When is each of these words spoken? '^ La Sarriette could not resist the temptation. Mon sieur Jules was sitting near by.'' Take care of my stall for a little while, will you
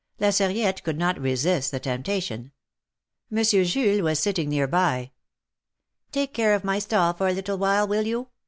'^ 0.19 0.19
La 0.19 0.29
Sarriette 0.31 0.81
could 0.83 0.97
not 0.97 1.21
resist 1.21 1.69
the 1.69 1.79
temptation. 1.79 2.51
Mon 3.29 3.43
sieur 3.45 3.63
Jules 3.63 4.01
was 4.01 4.17
sitting 4.17 4.49
near 4.49 4.65
by.'' 4.67 5.11
Take 6.11 6.33
care 6.33 6.55
of 6.55 6.63
my 6.63 6.79
stall 6.79 7.13
for 7.13 7.27
a 7.27 7.33
little 7.33 7.59
while, 7.59 7.87
will 7.87 8.07
you 8.07 8.27